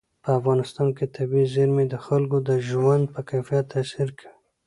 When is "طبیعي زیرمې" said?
1.15-1.85